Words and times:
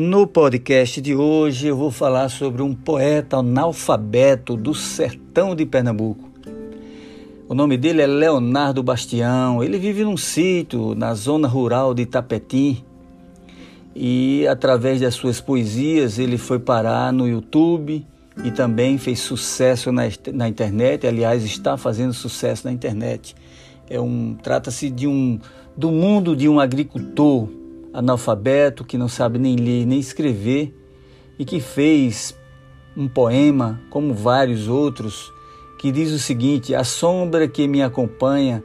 No 0.00 0.28
podcast 0.28 1.00
de 1.00 1.12
hoje 1.12 1.66
eu 1.66 1.76
vou 1.76 1.90
falar 1.90 2.28
sobre 2.28 2.62
um 2.62 2.72
poeta 2.72 3.38
analfabeto 3.38 4.56
do 4.56 4.72
sertão 4.72 5.56
de 5.56 5.66
Pernambuco. 5.66 6.30
O 7.48 7.52
nome 7.52 7.76
dele 7.76 8.02
é 8.02 8.06
Leonardo 8.06 8.80
Bastião. 8.80 9.60
Ele 9.60 9.76
vive 9.76 10.04
num 10.04 10.16
sítio 10.16 10.94
na 10.94 11.14
zona 11.14 11.48
rural 11.48 11.94
de 11.94 12.02
Itapetim. 12.02 12.84
E 13.92 14.46
através 14.46 15.00
das 15.00 15.16
suas 15.16 15.40
poesias 15.40 16.20
ele 16.20 16.38
foi 16.38 16.60
parar 16.60 17.12
no 17.12 17.26
YouTube 17.26 18.06
e 18.44 18.52
também 18.52 18.98
fez 18.98 19.18
sucesso 19.18 19.90
na, 19.90 20.02
na 20.32 20.48
internet. 20.48 21.08
Aliás, 21.08 21.42
está 21.42 21.76
fazendo 21.76 22.14
sucesso 22.14 22.68
na 22.68 22.72
internet. 22.72 23.34
É 23.90 24.00
um 24.00 24.36
trata-se 24.40 24.90
de 24.90 25.08
um 25.08 25.40
do 25.76 25.90
mundo 25.90 26.36
de 26.36 26.48
um 26.48 26.60
agricultor 26.60 27.57
analfabeto 27.92 28.84
que 28.84 28.98
não 28.98 29.08
sabe 29.08 29.38
nem 29.38 29.56
ler 29.56 29.86
nem 29.86 29.98
escrever 29.98 30.74
e 31.38 31.44
que 31.44 31.60
fez 31.60 32.36
um 32.96 33.06
poema, 33.06 33.80
como 33.90 34.12
vários 34.12 34.66
outros, 34.66 35.32
que 35.78 35.92
diz 35.92 36.10
o 36.12 36.18
seguinte: 36.18 36.74
A 36.74 36.82
sombra 36.82 37.46
que 37.46 37.68
me 37.68 37.82
acompanha 37.82 38.62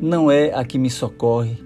não 0.00 0.30
é 0.30 0.52
a 0.54 0.64
que 0.64 0.78
me 0.78 0.90
socorre. 0.90 1.62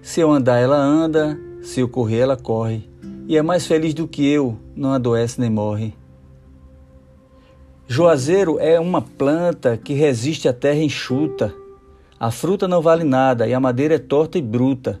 Se 0.00 0.20
eu 0.20 0.30
andar, 0.30 0.58
ela 0.58 0.78
anda, 0.78 1.38
se 1.60 1.80
eu 1.80 1.88
correr, 1.88 2.20
ela 2.20 2.36
corre. 2.36 2.88
E 3.26 3.36
é 3.36 3.42
mais 3.42 3.66
feliz 3.66 3.92
do 3.92 4.08
que 4.08 4.26
eu, 4.26 4.56
não 4.74 4.92
adoece 4.92 5.38
nem 5.38 5.50
morre. 5.50 5.94
Juazeiro 7.86 8.58
é 8.58 8.80
uma 8.80 9.02
planta 9.02 9.76
que 9.76 9.92
resiste 9.92 10.48
à 10.48 10.52
terra 10.52 10.78
enxuta. 10.78 11.54
A 12.18 12.30
fruta 12.30 12.66
não 12.66 12.80
vale 12.80 13.04
nada 13.04 13.46
e 13.46 13.52
a 13.52 13.60
madeira 13.60 13.94
é 13.96 13.98
torta 13.98 14.38
e 14.38 14.42
bruta 14.42 15.00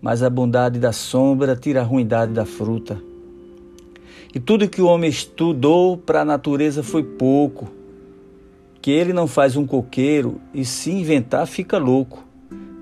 mas 0.00 0.22
a 0.22 0.30
bondade 0.30 0.78
da 0.78 0.92
sombra 0.92 1.56
tira 1.56 1.80
a 1.80 1.84
ruindade 1.84 2.32
da 2.32 2.44
fruta. 2.44 3.00
E 4.34 4.38
tudo 4.38 4.68
que 4.68 4.82
o 4.82 4.86
homem 4.86 5.08
estudou 5.08 5.96
para 5.96 6.20
a 6.20 6.24
natureza 6.24 6.82
foi 6.82 7.02
pouco, 7.02 7.68
que 8.80 8.90
ele 8.90 9.12
não 9.12 9.26
faz 9.26 9.56
um 9.56 9.66
coqueiro 9.66 10.40
e 10.54 10.64
se 10.64 10.90
inventar 10.90 11.46
fica 11.46 11.78
louco, 11.78 12.24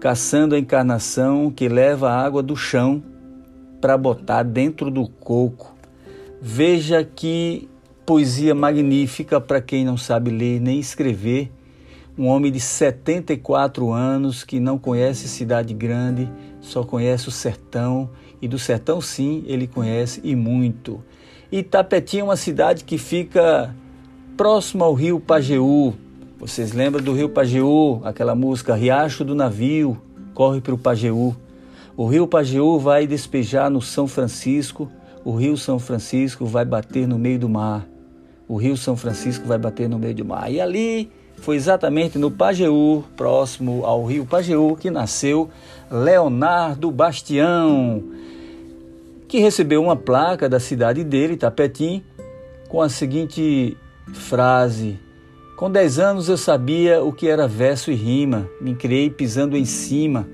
caçando 0.01 0.55
a 0.55 0.59
encarnação 0.59 1.51
que 1.51 1.69
leva 1.69 2.11
a 2.11 2.21
água 2.21 2.43
do 2.43 2.57
chão 2.57 3.03
para 3.81 3.97
botar 3.97 4.43
dentro 4.43 4.91
do 4.91 5.09
coco. 5.09 5.75
Veja 6.41 7.05
que 7.05 7.69
poesia 8.05 8.55
magnífica 8.55 9.41
para 9.41 9.61
quem 9.61 9.85
não 9.85 9.97
sabe 9.97 10.31
ler 10.31 10.61
nem 10.61 10.79
escrever. 10.79 11.51
Um 12.19 12.29
homem 12.29 12.51
de 12.51 12.59
74 12.59 13.93
anos 13.93 14.43
que 14.43 14.59
não 14.59 14.79
conhece 14.79 15.29
cidade 15.29 15.75
grande, 15.75 16.31
só 16.63 16.83
conhece 16.83 17.29
o 17.29 17.31
sertão 17.31 18.09
e 18.41 18.49
do 18.49 18.59
sertão 18.59 19.03
sim 19.03 19.45
ele 19.47 19.67
conhece 19.67 20.23
e 20.25 20.35
muito. 20.35 21.05
Itapetim 21.53 22.19
é 22.19 22.25
uma 22.25 22.37
cidade 22.37 22.85
que 22.85 22.97
fica 22.97 23.75
próximo 24.35 24.83
ao 24.83 24.95
rio 24.95 25.21
Pajeú. 25.21 25.93
Vocês 26.39 26.73
lembram 26.73 27.05
do 27.05 27.13
rio 27.13 27.29
Pajeú, 27.29 28.01
aquela 28.03 28.35
música 28.35 28.75
Riacho 28.75 29.23
do 29.23 29.35
Navio, 29.35 30.01
corre 30.33 30.63
para 30.63 30.75
o 30.75 30.79
Pajeú. 30.79 31.37
O 31.97 32.07
rio 32.07 32.27
Pajeú 32.27 32.79
vai 32.79 33.07
despejar 33.07 33.71
no 33.71 33.83
São 33.83 34.09
Francisco, 34.09 34.91
o 35.23 35.37
rio 35.37 35.57
São 35.57 35.79
Francisco 35.79 36.47
vai 36.47 36.65
bater 36.65 37.07
no 37.07 37.19
meio 37.19 37.39
do 37.39 37.49
mar. 37.49 37.87
O 38.49 38.57
rio 38.57 38.77
São 38.77 38.97
Francisco 38.97 39.47
vai 39.47 39.59
bater 39.59 39.89
no 39.89 39.99
meio 39.99 40.15
do 40.15 40.25
mar. 40.25 40.51
E 40.51 40.61
ali 40.61 41.11
foi 41.39 41.57
exatamente 41.57 42.19
no 42.19 42.31
Pajeú, 42.31 43.05
próximo 43.17 43.85
ao 43.85 44.05
rio 44.05 44.27
Pajeú, 44.27 44.77
que 44.77 44.91
nasceu 44.91 45.49
Leonardo 45.91 46.91
Bastião, 46.91 48.03
que 49.29 49.39
recebeu 49.39 49.83
uma 49.83 49.97
placa 49.97 50.49
da 50.49 50.59
cidade 50.59 51.05
dele, 51.05 51.37
Tapetim, 51.37 52.03
com 52.69 52.81
a 52.81 52.89
seguinte 52.89 53.77
frase: 54.13 54.99
Com 55.57 55.71
10 55.71 55.99
anos 55.99 56.29
eu 56.29 56.37
sabia 56.37 57.03
o 57.03 57.13
que 57.13 57.29
era 57.29 57.47
verso 57.47 57.91
e 57.91 57.95
rima, 57.95 58.49
me 58.61 58.75
criei 58.75 59.11
pisando 59.11 59.57
em 59.57 59.65
cima 59.65 60.29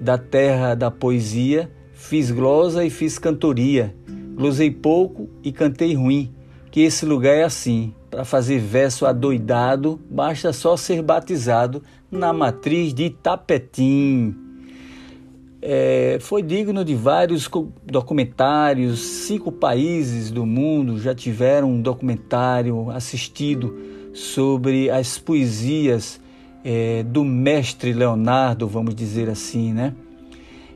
da 0.00 0.16
terra 0.16 0.74
da 0.74 0.90
poesia, 0.90 1.70
fiz 1.92 2.30
glosa 2.30 2.84
e 2.84 2.90
fiz 2.90 3.18
cantoria, 3.18 3.94
glosei 4.34 4.70
pouco 4.70 5.28
e 5.44 5.52
cantei 5.52 5.94
ruim, 5.94 6.34
que 6.70 6.80
esse 6.80 7.04
lugar 7.04 7.36
é 7.36 7.44
assim, 7.44 7.94
para 8.10 8.24
fazer 8.24 8.58
verso 8.58 9.06
adoidado, 9.06 10.00
basta 10.10 10.52
só 10.52 10.76
ser 10.76 11.00
batizado 11.00 11.82
na 12.10 12.32
matriz 12.32 12.92
de 12.92 13.10
Tapetim. 13.10 14.34
É, 15.62 16.18
foi 16.20 16.42
digno 16.42 16.84
de 16.84 16.94
vários 16.94 17.48
documentários. 17.84 18.98
Cinco 19.00 19.52
países 19.52 20.30
do 20.30 20.44
mundo 20.44 20.98
já 20.98 21.14
tiveram 21.14 21.70
um 21.70 21.80
documentário 21.80 22.90
assistido 22.90 23.78
sobre 24.12 24.90
as 24.90 25.18
poesias 25.18 26.20
é, 26.64 27.02
do 27.04 27.24
mestre 27.24 27.92
Leonardo, 27.92 28.66
vamos 28.66 28.94
dizer 28.94 29.28
assim, 29.28 29.72
né? 29.72 29.94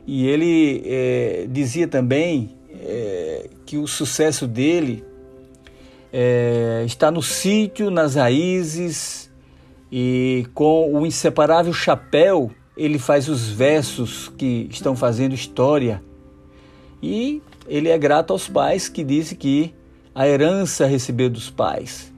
E 0.07 0.27
ele 0.27 0.83
é, 0.85 1.47
dizia 1.49 1.87
também 1.87 2.51
é, 2.71 3.49
que 3.65 3.77
o 3.77 3.87
sucesso 3.87 4.47
dele 4.47 5.03
é, 6.17 6.83
está 6.85 7.11
no 7.11 7.21
sítio, 7.21 7.91
nas 7.91 8.15
raízes, 8.15 9.29
e 9.91 10.47
com 10.53 10.93
o 10.93 11.05
inseparável 11.05 11.73
chapéu, 11.73 12.49
ele 12.77 12.97
faz 12.97 13.27
os 13.27 13.49
versos 13.49 14.29
que 14.37 14.65
estão 14.71 14.95
fazendo 14.95 15.35
história. 15.35 16.01
E 17.03 17.41
ele 17.67 17.89
é 17.89 17.97
grato 17.97 18.31
aos 18.31 18.47
pais 18.47 18.87
que 18.87 19.03
disse 19.03 19.35
que 19.35 19.75
a 20.13 20.25
herança 20.25 20.85
recebeu 20.85 21.29
dos 21.29 21.49
pais. 21.49 22.13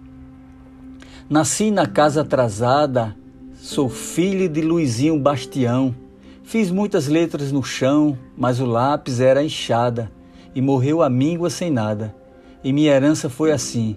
Nasci 1.28 1.72
na 1.72 1.88
casa 1.88 2.22
atrasada, 2.22 3.18
sou 3.56 3.90
filho 3.90 4.48
de 4.48 4.62
Luizinho 4.62 5.20
Bastião. 5.20 5.96
Fiz 6.44 6.70
muitas 6.70 7.08
letras 7.08 7.52
no 7.52 7.64
chão, 7.64 8.16
mas 8.38 8.60
o 8.60 8.66
lápis 8.68 9.20
era 9.20 9.44
enxada 9.44 10.12
e 10.54 10.62
morreu 10.62 11.02
a 11.02 11.10
míngua 11.10 11.50
sem 11.50 11.72
nada. 11.72 12.16
E 12.68 12.74
minha 12.74 12.92
herança 12.92 13.30
foi 13.30 13.54
assim: 13.54 13.96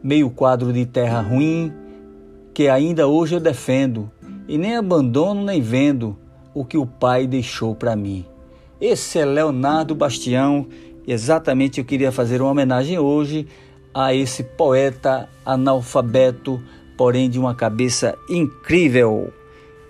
meio 0.00 0.30
quadro 0.30 0.72
de 0.72 0.86
terra 0.86 1.20
ruim, 1.20 1.72
que 2.54 2.68
ainda 2.68 3.08
hoje 3.08 3.34
eu 3.34 3.40
defendo, 3.40 4.08
e 4.46 4.56
nem 4.56 4.76
abandono 4.76 5.42
nem 5.42 5.60
vendo 5.60 6.16
o 6.54 6.64
que 6.64 6.78
o 6.78 6.86
pai 6.86 7.26
deixou 7.26 7.74
para 7.74 7.96
mim. 7.96 8.24
Esse 8.80 9.18
é 9.18 9.24
Leonardo 9.24 9.96
Bastião, 9.96 10.68
e 11.04 11.12
exatamente 11.12 11.80
eu 11.80 11.84
queria 11.84 12.12
fazer 12.12 12.40
uma 12.40 12.52
homenagem 12.52 13.00
hoje 13.00 13.48
a 13.92 14.14
esse 14.14 14.44
poeta 14.44 15.28
analfabeto, 15.44 16.62
porém 16.96 17.28
de 17.28 17.40
uma 17.40 17.52
cabeça 17.52 18.16
incrível. 18.30 19.32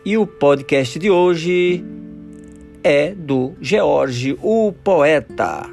E 0.03 0.17
o 0.17 0.27
podcast 0.27 0.99
de 0.99 1.11
hoje 1.11 1.85
é 2.83 3.15
do 3.15 3.53
George, 3.61 4.35
o 4.43 4.73
poeta. 4.83 5.69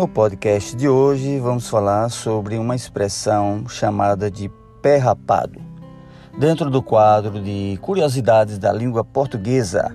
No 0.00 0.08
podcast 0.08 0.74
de 0.74 0.88
hoje 0.88 1.38
vamos 1.38 1.68
falar 1.68 2.08
sobre 2.08 2.56
uma 2.56 2.74
expressão 2.74 3.68
chamada 3.68 4.30
de 4.30 4.50
pé 4.80 4.96
rapado, 4.96 5.60
dentro 6.38 6.70
do 6.70 6.82
quadro 6.82 7.38
de 7.38 7.78
curiosidades 7.82 8.58
da 8.58 8.72
língua 8.72 9.04
portuguesa. 9.04 9.94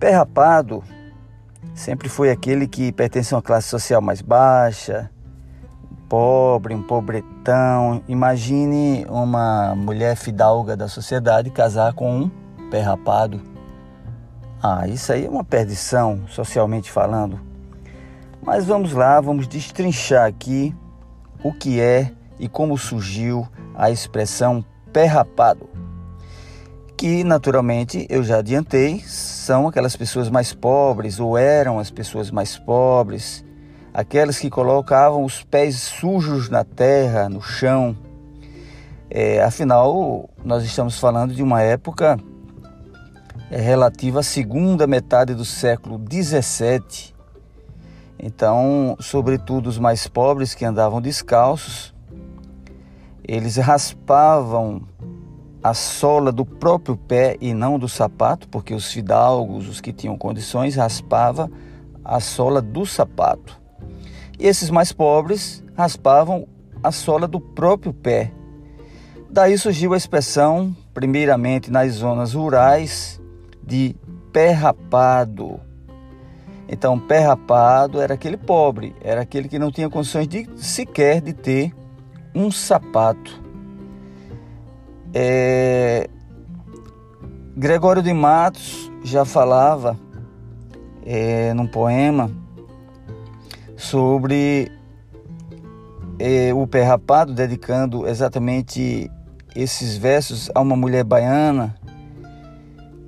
Pé 0.00 0.12
rapado 0.12 0.82
sempre 1.74 2.08
foi 2.08 2.30
aquele 2.30 2.66
que 2.66 2.90
pertence 2.92 3.34
a 3.34 3.36
uma 3.36 3.42
classe 3.42 3.68
social 3.68 4.00
mais 4.00 4.22
baixa, 4.22 5.10
pobre, 6.08 6.74
um 6.74 6.82
pobretão. 6.82 8.02
Imagine 8.08 9.04
uma 9.06 9.74
mulher 9.74 10.16
fidalga 10.16 10.74
da 10.74 10.88
sociedade 10.88 11.50
casar 11.50 11.92
com 11.92 12.22
um 12.22 12.30
pé 12.70 12.80
rapado. 12.80 13.38
Ah, 14.62 14.88
isso 14.88 15.12
aí 15.12 15.26
é 15.26 15.28
uma 15.28 15.44
perdição, 15.44 16.22
socialmente 16.26 16.90
falando 16.90 17.51
mas 18.42 18.64
vamos 18.64 18.92
lá, 18.92 19.20
vamos 19.20 19.46
destrinchar 19.46 20.26
aqui 20.26 20.74
o 21.44 21.52
que 21.52 21.80
é 21.80 22.12
e 22.40 22.48
como 22.48 22.76
surgiu 22.76 23.48
a 23.74 23.90
expressão 23.90 24.64
pé 24.92 25.04
rapado. 25.04 25.70
Que 26.96 27.22
naturalmente 27.22 28.04
eu 28.10 28.22
já 28.24 28.38
adiantei, 28.38 29.00
são 29.06 29.68
aquelas 29.68 29.96
pessoas 29.96 30.28
mais 30.28 30.52
pobres 30.52 31.20
ou 31.20 31.38
eram 31.38 31.78
as 31.78 31.90
pessoas 31.90 32.30
mais 32.32 32.58
pobres, 32.58 33.44
aquelas 33.94 34.38
que 34.38 34.50
colocavam 34.50 35.24
os 35.24 35.44
pés 35.44 35.76
sujos 35.76 36.48
na 36.48 36.64
terra, 36.64 37.28
no 37.28 37.40
chão. 37.40 37.96
É, 39.08 39.42
afinal, 39.42 40.28
nós 40.44 40.64
estamos 40.64 40.98
falando 40.98 41.32
de 41.32 41.42
uma 41.42 41.62
época 41.62 42.18
é, 43.50 43.60
relativa 43.60 44.20
à 44.20 44.22
segunda 44.22 44.86
metade 44.86 45.32
do 45.34 45.44
século 45.44 45.96
17 45.96 47.12
então, 48.22 48.96
sobretudo 49.00 49.66
os 49.66 49.80
mais 49.80 50.06
pobres 50.06 50.54
que 50.54 50.64
andavam 50.64 51.00
descalços, 51.00 51.92
eles 53.26 53.56
raspavam 53.56 54.82
a 55.60 55.74
sola 55.74 56.30
do 56.30 56.44
próprio 56.44 56.96
pé 56.96 57.36
e 57.40 57.52
não 57.52 57.80
do 57.80 57.88
sapato, 57.88 58.48
porque 58.48 58.74
os 58.74 58.92
fidalgos, 58.92 59.68
os 59.68 59.80
que 59.80 59.92
tinham 59.92 60.16
condições, 60.16 60.76
raspavam 60.76 61.50
a 62.04 62.20
sola 62.20 62.62
do 62.62 62.86
sapato. 62.86 63.60
E 64.38 64.46
esses 64.46 64.70
mais 64.70 64.92
pobres 64.92 65.64
raspavam 65.76 66.46
a 66.82 66.92
sola 66.92 67.26
do 67.26 67.40
próprio 67.40 67.92
pé. 67.92 68.32
Daí 69.28 69.58
surgiu 69.58 69.94
a 69.94 69.96
expressão, 69.96 70.76
primeiramente 70.94 71.72
nas 71.72 71.94
zonas 71.94 72.34
rurais, 72.34 73.20
de 73.64 73.96
pé 74.32 74.52
rapado. 74.52 75.60
Então, 76.72 76.98
pé 76.98 77.18
rapado 77.18 78.00
era 78.00 78.14
aquele 78.14 78.38
pobre, 78.38 78.96
era 79.02 79.20
aquele 79.20 79.46
que 79.46 79.58
não 79.58 79.70
tinha 79.70 79.90
condições 79.90 80.26
de 80.26 80.48
sequer 80.56 81.20
de 81.20 81.34
ter 81.34 81.70
um 82.34 82.50
sapato. 82.50 83.42
É... 85.12 86.08
Gregório 87.54 88.02
de 88.02 88.10
Matos 88.14 88.90
já 89.04 89.22
falava 89.26 90.00
é, 91.04 91.52
num 91.52 91.66
poema 91.66 92.30
sobre 93.76 94.72
é, 96.18 96.54
o 96.54 96.66
pé 96.66 96.84
rapado, 96.84 97.34
dedicando 97.34 98.08
exatamente 98.08 99.10
esses 99.54 99.98
versos 99.98 100.50
a 100.54 100.62
uma 100.62 100.74
mulher 100.74 101.04
baiana 101.04 101.74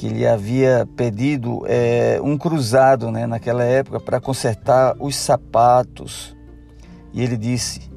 que 0.05 0.11
lhe 0.11 0.27
havia 0.27 0.87
pedido 0.97 1.63
é, 1.67 2.21
um 2.23 2.37
cruzado 2.37 3.11
né, 3.11 3.27
naquela 3.27 3.65
época 3.65 3.99
para 3.99 4.21
consertar 4.21 4.95
os 5.01 5.17
sapatos. 5.17 6.37
E 7.11 7.23
ele 7.23 7.39
disse: 7.39 7.91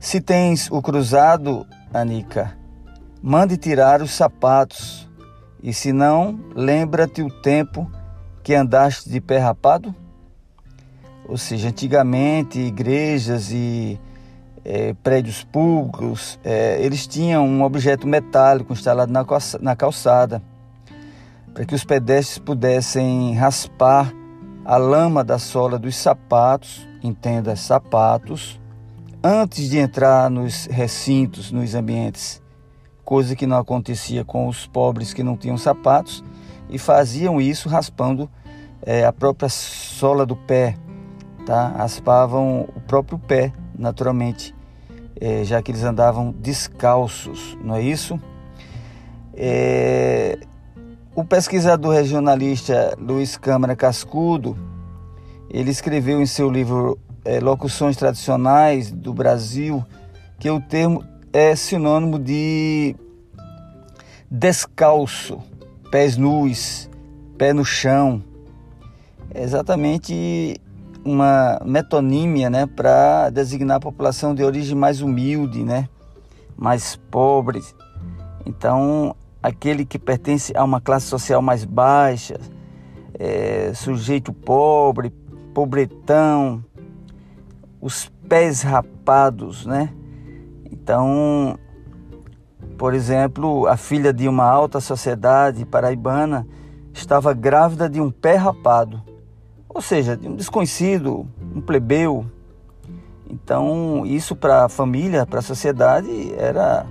Se 0.00 0.22
tens 0.22 0.70
o 0.70 0.80
cruzado, 0.80 1.66
Anica, 1.92 2.56
mande 3.22 3.58
tirar 3.58 4.00
os 4.00 4.12
sapatos, 4.12 5.06
e 5.62 5.74
se 5.74 5.92
não, 5.92 6.40
lembra-te 6.56 7.20
o 7.20 7.28
tempo 7.28 7.92
que 8.42 8.54
andaste 8.54 9.10
de 9.10 9.20
pé 9.20 9.36
rapado? 9.36 9.94
Ou 11.28 11.36
seja, 11.36 11.68
antigamente 11.68 12.58
igrejas 12.58 13.52
e 13.52 14.00
é, 14.64 14.94
prédios 14.94 15.44
públicos, 15.44 16.40
é, 16.42 16.78
eles 16.80 17.06
tinham 17.06 17.46
um 17.46 17.62
objeto 17.62 18.06
metálico 18.06 18.72
instalado 18.72 19.12
na 19.60 19.76
calçada 19.76 20.40
para 21.54 21.64
que 21.64 21.74
os 21.74 21.84
pedestres 21.84 22.38
pudessem 22.38 23.34
raspar 23.34 24.12
a 24.64 24.76
lama 24.76 25.22
da 25.22 25.38
sola 25.38 25.78
dos 25.78 25.94
sapatos, 25.94 26.86
entenda 27.02 27.54
sapatos, 27.54 28.60
antes 29.22 29.70
de 29.70 29.78
entrar 29.78 30.28
nos 30.28 30.66
recintos, 30.66 31.52
nos 31.52 31.74
ambientes 31.74 32.42
coisa 33.04 33.36
que 33.36 33.46
não 33.46 33.58
acontecia 33.58 34.24
com 34.24 34.48
os 34.48 34.66
pobres 34.66 35.12
que 35.12 35.22
não 35.22 35.36
tinham 35.36 35.58
sapatos 35.58 36.24
e 36.70 36.78
faziam 36.78 37.40
isso 37.40 37.68
raspando 37.68 38.28
é, 38.82 39.04
a 39.04 39.12
própria 39.12 39.48
sola 39.48 40.24
do 40.24 40.34
pé, 40.34 40.74
tá? 41.46 41.68
Raspavam 41.68 42.68
o 42.74 42.80
próprio 42.80 43.18
pé, 43.18 43.52
naturalmente, 43.78 44.54
é, 45.20 45.44
já 45.44 45.62
que 45.62 45.70
eles 45.70 45.84
andavam 45.84 46.32
descalços, 46.32 47.56
não 47.62 47.76
é 47.76 47.82
isso? 47.82 48.18
É, 49.34 50.38
o 51.14 51.24
pesquisador 51.24 51.94
regionalista 51.94 52.96
Luiz 52.98 53.36
Câmara 53.36 53.76
Cascudo, 53.76 54.56
ele 55.48 55.70
escreveu 55.70 56.20
em 56.20 56.26
seu 56.26 56.50
livro 56.50 56.98
é, 57.24 57.38
Locuções 57.38 57.96
Tradicionais 57.96 58.90
do 58.90 59.14
Brasil 59.14 59.84
que 60.40 60.50
o 60.50 60.60
termo 60.60 61.04
é 61.32 61.54
sinônimo 61.54 62.18
de 62.18 62.96
descalço, 64.28 65.38
pés 65.90 66.16
nus, 66.16 66.90
pé 67.38 67.52
no 67.52 67.64
chão. 67.64 68.22
É 69.32 69.42
exatamente 69.42 70.60
uma 71.04 71.60
metonímia 71.64 72.50
né, 72.50 72.66
para 72.66 73.30
designar 73.30 73.76
a 73.76 73.80
população 73.80 74.34
de 74.34 74.42
origem 74.42 74.76
mais 74.76 75.00
humilde, 75.00 75.62
né, 75.62 75.88
mais 76.56 76.96
pobre. 77.10 77.62
Então, 78.44 79.14
aquele 79.44 79.84
que 79.84 79.98
pertence 79.98 80.56
a 80.56 80.64
uma 80.64 80.80
classe 80.80 81.04
social 81.04 81.42
mais 81.42 81.66
baixa, 81.66 82.40
é, 83.12 83.74
sujeito 83.74 84.32
pobre, 84.32 85.10
pobretão, 85.52 86.64
os 87.78 88.10
pés 88.26 88.62
rapados, 88.62 89.66
né? 89.66 89.92
Então, 90.72 91.58
por 92.78 92.94
exemplo, 92.94 93.66
a 93.66 93.76
filha 93.76 94.14
de 94.14 94.26
uma 94.26 94.46
alta 94.46 94.80
sociedade 94.80 95.66
paraibana 95.66 96.46
estava 96.94 97.34
grávida 97.34 97.86
de 97.86 98.00
um 98.00 98.10
pé 98.10 98.36
rapado, 98.36 99.02
ou 99.68 99.82
seja, 99.82 100.16
de 100.16 100.26
um 100.26 100.36
desconhecido, 100.36 101.28
um 101.54 101.60
plebeu. 101.60 102.24
Então, 103.28 104.06
isso 104.06 104.34
para 104.34 104.64
a 104.64 104.68
família, 104.70 105.26
para 105.26 105.40
a 105.40 105.42
sociedade, 105.42 106.32
era, 106.38 106.86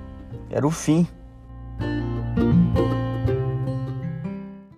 era 0.52 0.68
o 0.68 0.72
fim. 0.72 1.08